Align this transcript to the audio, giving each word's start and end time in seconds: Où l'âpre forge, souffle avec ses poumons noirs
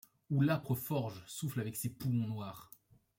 Où 0.31 0.41
l'âpre 0.41 0.73
forge, 0.73 1.23
souffle 1.27 1.59
avec 1.61 1.75
ses 1.75 1.91
poumons 1.93 2.25
noirs 2.25 2.71